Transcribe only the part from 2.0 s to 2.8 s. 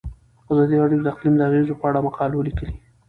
مقالو لیکلي.